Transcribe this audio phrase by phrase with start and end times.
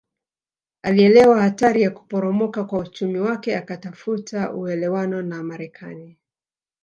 [0.81, 6.17] Alielewa hatari ya kuporomoka kwa uchumi wake akatafuta uelewano na Marekani